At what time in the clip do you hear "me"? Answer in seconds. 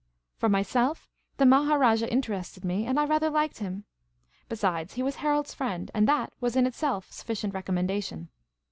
2.65-2.87